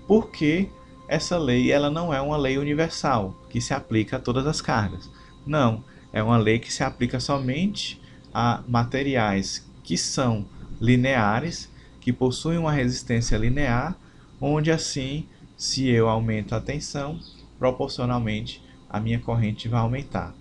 [0.09, 0.69] porque
[1.07, 5.09] essa lei ela não é uma lei universal que se aplica a todas as cargas.
[5.47, 5.85] Não,
[6.17, 8.01] é uma lei que se aplica somente
[8.33, 10.47] a materiais que são
[10.81, 13.95] lineares, que possuem uma resistência linear,
[14.41, 15.27] onde assim
[15.59, 17.21] se eu aumento a tensão,
[17.59, 20.35] proporcionalmente a minha corrente vai aumentar.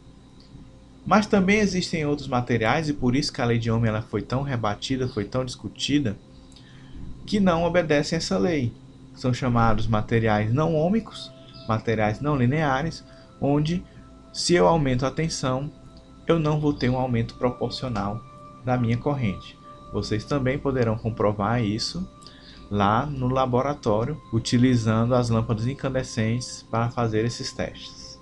[1.06, 4.22] Mas também existem outros materiais, e por isso que a lei de Ohm ela foi
[4.22, 6.16] tão rebatida, foi tão discutida,
[7.26, 8.72] que não obedecem essa lei.
[9.14, 11.30] São chamados materiais não ômicos,
[11.68, 13.04] materiais não lineares,
[13.42, 13.84] onde
[14.36, 15.72] se eu aumento a tensão,
[16.28, 18.22] eu não vou ter um aumento proporcional
[18.66, 19.58] da minha corrente.
[19.94, 22.06] Vocês também poderão comprovar isso
[22.70, 28.20] lá no laboratório, utilizando as lâmpadas incandescentes para fazer esses testes.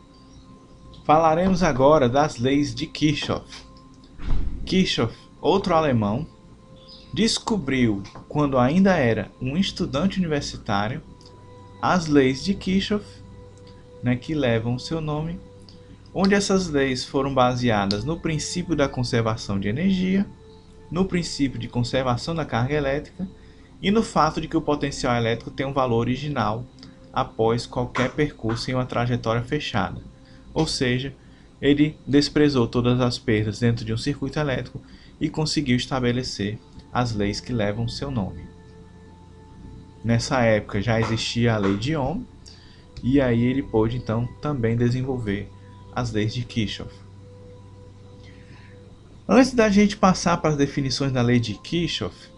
[1.04, 3.66] Falaremos agora das leis de Kirchhoff.
[4.68, 6.28] Kirchhoff, outro alemão,
[7.12, 11.02] descobriu, quando ainda era um estudante universitário,
[11.82, 13.04] as leis de Kirchhoff,
[14.04, 15.40] né, que levam seu nome,
[16.14, 20.26] onde essas leis foram baseadas no princípio da conservação de energia,
[20.92, 23.28] no princípio de conservação da carga elétrica
[23.82, 26.64] e no fato de que o potencial elétrico tem um valor original
[27.12, 30.02] após qualquer percurso em uma trajetória fechada.
[30.54, 31.14] Ou seja,
[31.62, 34.82] ele desprezou todas as perdas dentro de um circuito elétrico
[35.20, 36.60] e conseguiu estabelecer
[36.92, 38.46] as leis que levam seu nome.
[40.04, 42.24] Nessa época já existia a lei de Ohm,
[43.02, 45.50] e aí ele pôde então também desenvolver
[45.96, 46.94] as leis de Kirchhoff.
[49.28, 52.34] Antes da gente passar para as definições da lei de Kirchhoff,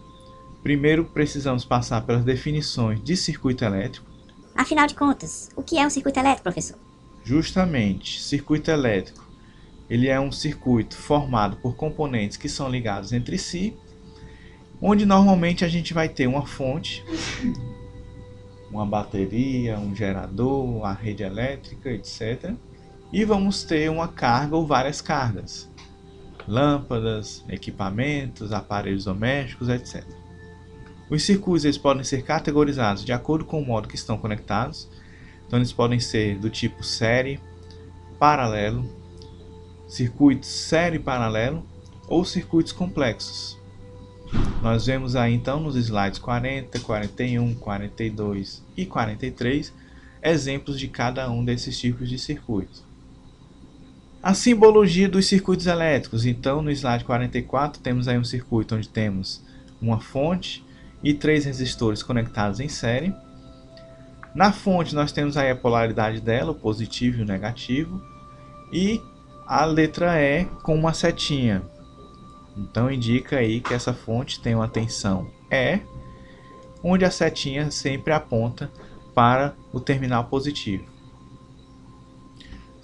[0.66, 4.04] Primeiro, precisamos passar pelas definições de circuito elétrico.
[4.52, 6.76] Afinal de contas, o que é um circuito elétrico, professor?
[7.22, 9.24] Justamente, circuito elétrico.
[9.88, 13.76] Ele é um circuito formado por componentes que são ligados entre si,
[14.82, 17.04] onde normalmente a gente vai ter uma fonte,
[18.68, 22.54] uma bateria, um gerador, a rede elétrica, etc.
[23.16, 25.70] E vamos ter uma carga ou várias cargas,
[26.46, 30.04] lâmpadas, equipamentos, aparelhos domésticos, etc.
[31.08, 34.86] Os circuitos eles podem ser categorizados de acordo com o modo que estão conectados.
[35.46, 37.40] Então eles podem ser do tipo série,
[38.18, 38.84] paralelo,
[39.88, 41.64] circuitos série paralelo
[42.08, 43.58] ou circuitos complexos.
[44.60, 49.72] Nós vemos aí então nos slides 40, 41, 42 e 43
[50.22, 52.85] exemplos de cada um desses tipos de circuitos.
[54.26, 56.26] A simbologia dos circuitos elétricos.
[56.26, 59.40] Então, no slide 44 temos aí um circuito onde temos
[59.80, 60.66] uma fonte
[61.00, 63.14] e três resistores conectados em série.
[64.34, 68.02] Na fonte nós temos aí a polaridade dela, o positivo e o negativo,
[68.72, 69.00] e
[69.46, 71.62] a letra E com uma setinha.
[72.56, 75.78] Então indica aí que essa fonte tem uma tensão E,
[76.82, 78.72] onde a setinha sempre aponta
[79.14, 80.95] para o terminal positivo.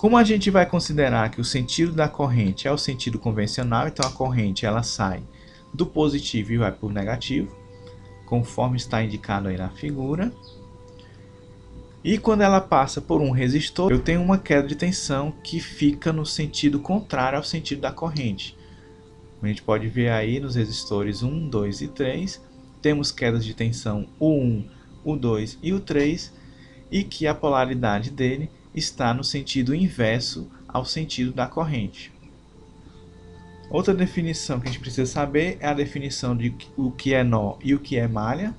[0.02, 4.04] Como a gente vai considerar que o sentido da corrente é o sentido convencional, então
[4.04, 5.22] a corrente ela sai
[5.72, 7.56] do positivo e vai para o negativo
[8.26, 10.32] conforme está indicado aí na figura.
[12.02, 16.12] E quando ela passa por um resistor, eu tenho uma queda de tensão que fica
[16.12, 18.58] no sentido contrário ao sentido da corrente.
[19.40, 22.42] A gente pode ver aí nos resistores 1, 2 e 3,
[22.82, 24.68] temos quedas de tensão o 1,
[25.04, 26.32] o 2 e o 3,
[26.90, 32.12] e que a polaridade dele está no sentido inverso ao sentido da corrente.
[33.70, 37.56] Outra definição que a gente precisa saber é a definição de o que é nó
[37.62, 38.54] e o que é malha.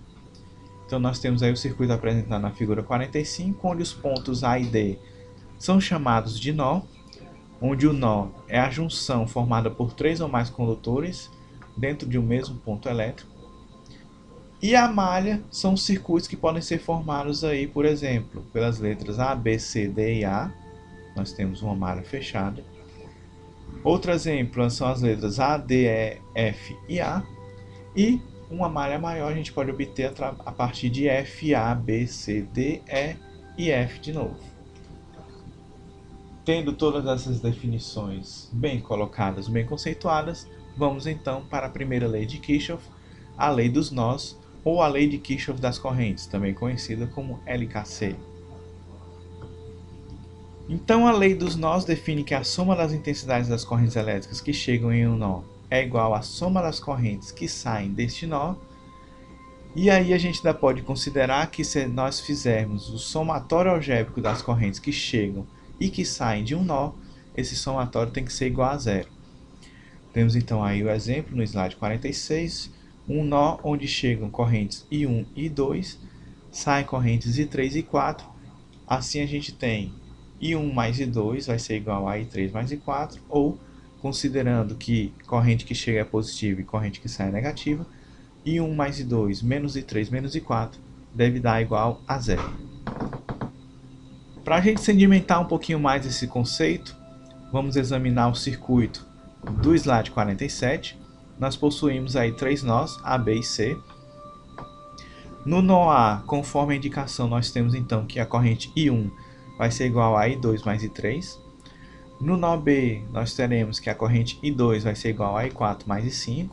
[0.85, 4.65] Então nós temos aí o circuito apresentado na figura 45, onde os pontos A e
[4.65, 4.97] D
[5.57, 6.81] são chamados de nó,
[7.61, 11.29] onde o nó é a junção formada por três ou mais condutores
[11.77, 13.32] dentro de um mesmo ponto elétrico.
[14.63, 19.35] E a malha são circuitos que podem ser formados aí, por exemplo, pelas letras A,
[19.35, 20.49] B, C, D e A.
[21.17, 22.63] Nós temos uma malha fechada.
[23.83, 27.21] Outro exemplo são as letras A, D, E, F e A.
[27.93, 32.43] E uma malha maior a gente pode obter a partir de F, A, B, C,
[32.43, 33.17] D, E
[33.57, 34.39] e F de novo.
[36.45, 40.47] Tendo todas essas definições bem colocadas, bem conceituadas,
[40.77, 42.87] vamos então para a primeira lei de Kirchhoff,
[43.37, 48.15] a lei dos nós, ou a lei de Kirchhoff das correntes, também conhecida como LKC.
[50.69, 54.53] Então a lei dos nós define que a soma das intensidades das correntes elétricas que
[54.53, 58.55] chegam em um nó é igual à soma das correntes que saem deste nó.
[59.75, 64.41] E aí a gente ainda pode considerar que se nós fizermos o somatório algébrico das
[64.41, 65.47] correntes que chegam
[65.79, 66.91] e que saem de um nó,
[67.35, 69.09] esse somatório tem que ser igual a zero.
[70.13, 72.71] Temos então aí o exemplo no slide 46,
[73.07, 75.97] um nó onde chegam correntes I1 e I2,
[76.51, 78.21] saem correntes I3 e I4.
[78.87, 79.93] Assim a gente tem
[80.41, 83.57] I1 mais I2 vai ser igual a I3 mais I4, ou,
[84.01, 87.85] considerando que corrente que chega é positiva e corrente que sai é negativa,
[88.45, 90.71] I1 mais I2 menos I3 menos I4
[91.13, 92.53] deve dar igual a zero.
[94.43, 96.95] Para a gente sedimentar um pouquinho mais esse conceito,
[97.51, 99.07] vamos examinar o circuito
[99.61, 100.99] do slide 47,
[101.39, 103.77] nós possuímos aí três nós, A, B e C.
[105.45, 109.11] No nó A, conforme a indicação, nós temos então que a corrente I1
[109.57, 111.37] vai ser igual a I2 mais I3.
[112.19, 116.05] No nó B, nós teremos que a corrente I2 vai ser igual a I4 mais
[116.05, 116.49] I5.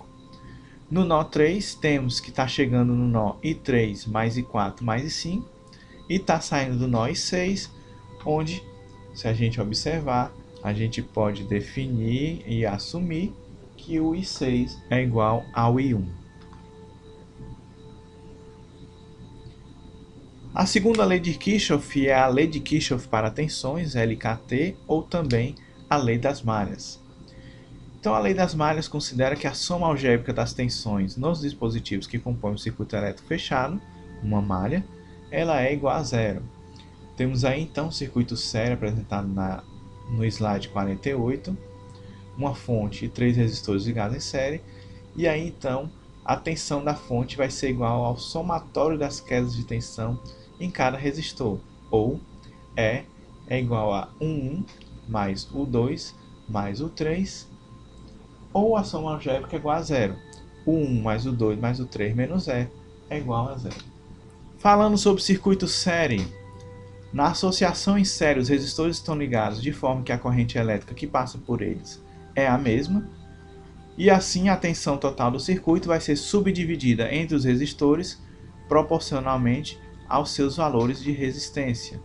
[0.91, 5.45] No nó 3, temos que está chegando no nó I3 mais I4 mais I5.
[6.09, 7.71] E está saindo do nó I6,
[8.27, 8.65] onde,
[9.15, 13.33] se a gente observar, a gente pode definir e assumir
[13.81, 16.05] que o I6 é igual ao I1.
[20.55, 25.55] A segunda lei de Kirchhoff é a lei de Kirchhoff para tensões, LKT, ou também
[25.89, 27.01] a lei das malhas.
[27.99, 32.19] Então, a lei das malhas considera que a soma algébrica das tensões nos dispositivos que
[32.19, 33.81] compõem o circuito elétrico fechado,
[34.23, 34.85] uma malha,
[35.31, 36.43] ela é igual a zero.
[37.17, 39.63] Temos aí então o circuito sério apresentado na,
[40.11, 41.57] no slide 48,
[42.37, 44.63] uma fonte e três resistores ligados em série,
[45.17, 45.91] e aí então
[46.25, 50.19] a tensão da fonte vai ser igual ao somatório das quedas de tensão
[50.61, 51.59] em cada resistor,
[51.91, 52.21] ou
[52.77, 53.03] E
[53.49, 54.63] é igual a 1
[55.09, 56.15] mais o 2
[56.49, 57.49] mais o 3,
[58.53, 60.17] ou a soma algébrica é igual a zero.
[60.67, 62.69] O 1 mais o 2 mais o 3 menos E
[63.09, 63.77] é igual a zero.
[64.59, 66.27] Falando sobre circuito série,
[67.13, 71.07] na associação em série os resistores estão ligados de forma que a corrente elétrica que
[71.07, 72.01] passa por eles
[72.41, 73.09] é a mesma,
[73.97, 78.23] e assim a tensão total do circuito vai ser subdividida entre os resistores
[78.69, 79.79] proporcionalmente
[80.09, 82.01] aos seus valores de resistência.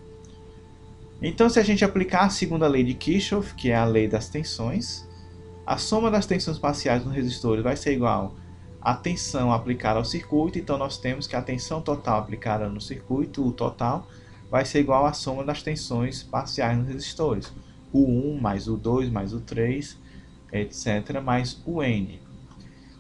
[1.22, 4.28] Então, se a gente aplicar a segunda lei de Kirchhoff, que é a lei das
[4.28, 5.08] tensões,
[5.66, 8.36] a soma das tensões parciais nos resistores vai ser igual
[8.82, 13.48] à tensão aplicada ao circuito, então nós temos que a tensão total aplicada no circuito,
[13.48, 14.08] o total,
[14.52, 17.52] vai ser igual à soma das tensões parciais nos resistores.
[17.92, 19.98] O 1 mais o 2 mais o 3
[20.62, 22.20] etc., mais o N.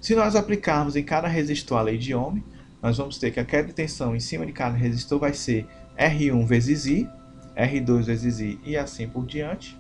[0.02, 2.42] Se nós aplicarmos em cada resistor a lei de Ohm,
[2.82, 5.66] nós vamos ter que a queda de tensão em cima de cada resistor vai ser
[5.98, 7.10] R1 vezes I,
[7.58, 9.76] R2 vezes I e assim por diante.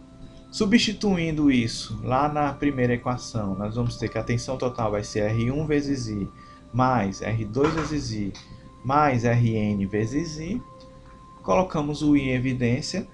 [0.49, 5.31] Substituindo isso lá na primeira equação, nós vamos ter que a tensão total vai ser
[5.31, 6.27] R1 vezes I
[6.73, 8.33] mais R2 vezes I
[8.83, 10.61] mais Rn vezes I.
[11.43, 13.07] Colocamos o I em evidência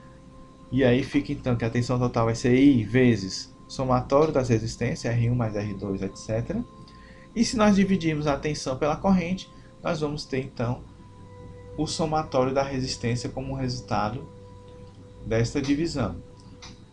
[0.72, 5.15] e aí fica então que a tensão total vai ser I vezes somatório das resistências,
[5.15, 6.57] R1 mais R2, etc.
[7.34, 9.49] E se nós dividirmos a tensão pela corrente,
[9.82, 10.84] nós vamos ter então
[11.78, 14.28] o somatório da resistência como resultado
[15.26, 16.22] desta divisão.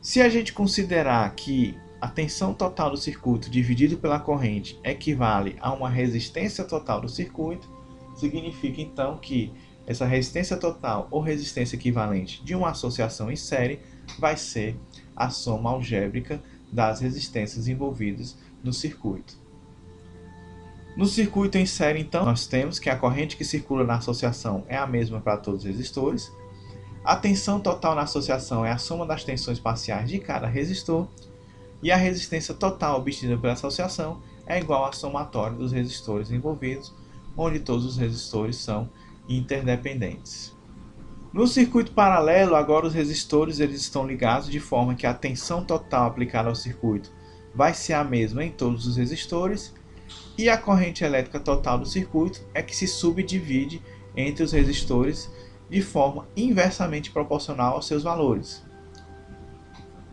[0.00, 5.72] Se a gente considerar que a tensão total do circuito dividido pela corrente equivale a
[5.72, 7.68] uma resistência total do circuito,
[8.14, 9.52] significa então que
[9.84, 13.80] essa resistência total ou resistência equivalente de uma associação em série
[14.16, 14.76] vai ser
[15.16, 16.40] a soma algébrica
[16.72, 19.36] das resistências envolvidas no circuito.
[20.96, 24.76] No circuito em série, então, nós temos que a corrente que circula na associação é
[24.76, 26.30] a mesma para todos os resistores.
[27.04, 31.06] A tensão total na associação é a soma das tensões parciais de cada resistor,
[31.80, 36.92] e a resistência total obtida pela associação é igual à somatória dos resistores envolvidos,
[37.36, 38.90] onde todos os resistores são
[39.28, 40.57] interdependentes.
[41.32, 46.06] No circuito paralelo, agora os resistores eles estão ligados de forma que a tensão total
[46.06, 47.12] aplicada ao circuito
[47.54, 49.74] vai ser a mesma em todos os resistores
[50.38, 53.82] e a corrente elétrica total do circuito é que se subdivide
[54.16, 55.30] entre os resistores
[55.68, 58.64] de forma inversamente proporcional aos seus valores.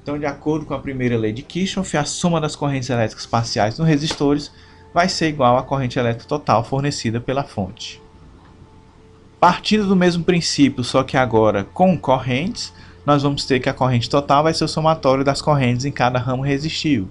[0.01, 3.79] Então, de acordo com a primeira lei de Kirchhoff, a soma das correntes elétricas parciais
[3.79, 4.51] nos resistores
[4.93, 8.04] vai ser igual à corrente elétrica total fornecida pela fonte.
[9.39, 12.73] Partindo do mesmo princípio, só que agora com correntes,
[13.05, 16.17] nós vamos ter que a corrente total vai ser o somatório das correntes em cada
[16.17, 17.09] ramo resistivo.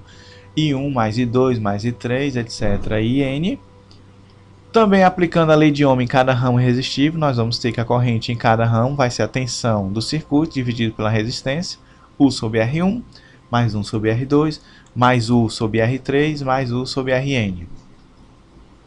[0.57, 3.01] I1 mais I2 mais I3, etc.
[3.03, 3.59] IN.
[4.73, 7.85] Também aplicando a lei de Ohm em cada ramo resistivo, nós vamos ter que a
[7.85, 11.79] corrente em cada ramo vai ser a tensão do circuito dividido pela resistência,
[12.19, 13.01] U sobre R1,
[13.49, 14.61] mais 1 sobre R2,
[14.93, 17.69] mais U sobre R3, mais U sobre Rn.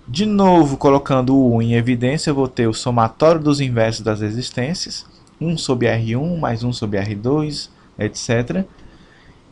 [0.10, 4.22] De novo, colocando o U em evidência, eu vou ter o somatório dos inversos das
[4.22, 5.05] resistências,
[5.39, 8.64] 1 sobre R1 mais 1 sobre R2, etc.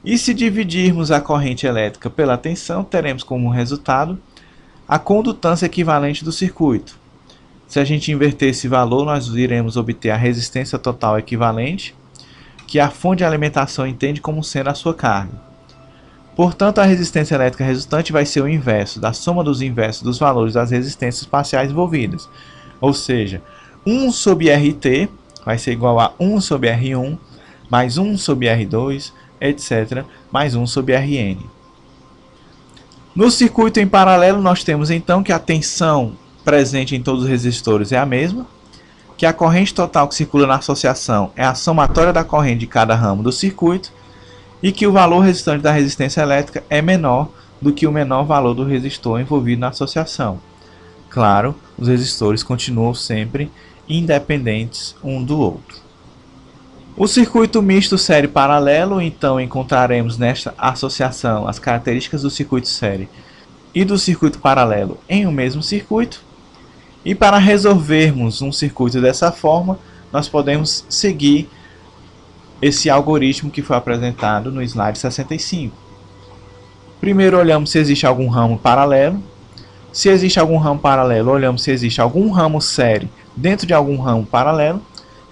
[0.05, 4.17] E se dividirmos a corrente elétrica pela tensão, teremos como resultado
[4.87, 6.97] a condutância equivalente do circuito.
[7.67, 11.93] Se a gente inverter esse valor, nós iremos obter a resistência total equivalente,
[12.65, 15.33] que a fonte de alimentação entende como sendo a sua carga.
[16.35, 20.53] Portanto, a resistência elétrica resultante vai ser o inverso da soma dos inversos dos valores
[20.53, 22.27] das resistências parciais envolvidas.
[22.81, 23.41] Ou seja,
[23.85, 25.09] 1 sobre RT
[25.45, 27.17] vai ser igual a 1 sobre R1
[27.69, 31.37] mais 1 sobre R2 etc., mais 1 sobre Rn.
[33.15, 36.13] No circuito em paralelo, nós temos então que a tensão
[36.43, 38.45] presente em todos os resistores é a mesma,
[39.17, 42.93] que a corrente total que circula na associação é a somatória da corrente de cada
[42.93, 43.91] ramo do circuito
[44.61, 47.29] e que o valor resultante da resistência elétrica é menor
[47.61, 50.39] do que o menor valor do resistor envolvido na associação.
[51.09, 53.51] Claro, os resistores continuam sempre
[53.87, 55.85] independentes um do outro.
[56.97, 63.09] O circuito misto série paralelo, então encontraremos nesta associação as características do circuito série
[63.73, 66.21] e do circuito paralelo em um mesmo circuito.
[67.03, 69.77] E para resolvermos um circuito dessa forma,
[70.11, 71.49] nós podemos seguir
[72.61, 75.75] esse algoritmo que foi apresentado no slide 65.
[76.99, 79.21] Primeiro olhamos se existe algum ramo paralelo.
[79.91, 84.25] Se existe algum ramo paralelo, olhamos se existe algum ramo série dentro de algum ramo
[84.25, 84.81] paralelo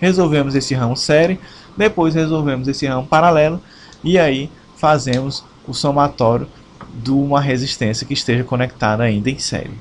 [0.04, 1.40] resolvemos esse ramo série,
[1.78, 3.62] depois resolvemos esse ramo paralelo
[4.04, 6.46] e aí fazemos o somatório
[6.94, 9.72] de uma resistência que esteja conectada ainda em série.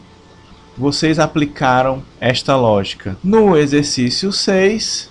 [0.78, 5.10] Vocês aplicaram esta lógica no exercício 6,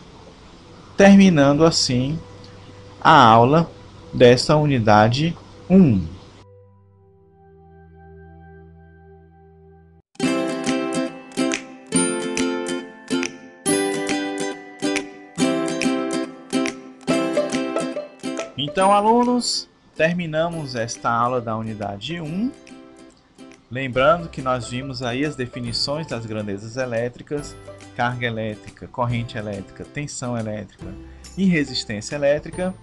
[0.98, 2.20] terminando assim
[3.02, 3.70] a aula
[4.14, 5.36] desta unidade
[5.70, 6.22] 1.
[18.58, 22.52] Então, alunos, terminamos esta aula da unidade 1.
[23.70, 27.56] Lembrando que nós vimos aí as definições das grandezas elétricas,
[28.02, 30.88] carga elétrica, corrente elétrica, tensão elétrica
[31.38, 32.74] e resistência elétrica.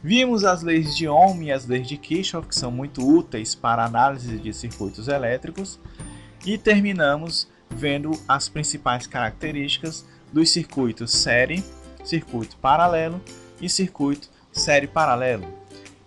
[0.00, 3.84] Vimos as leis de Ohm e as leis de Kirchhoff, que são muito úteis para
[3.84, 5.80] análise de circuitos elétricos.
[6.46, 11.64] E terminamos vendo as principais características dos circuitos série,
[12.04, 13.20] circuito paralelo
[13.60, 15.46] e circuito série paralelo.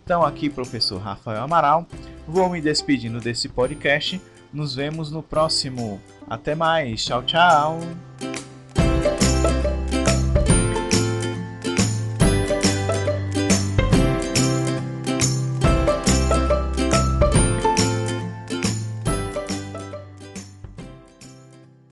[0.02, 1.86] Então aqui professor Rafael Amaral,
[2.26, 4.22] vou me despedindo desse podcast.
[4.54, 6.00] Nos vemos no próximo.
[6.30, 7.04] Até mais.
[7.04, 7.80] Tchau, tchau.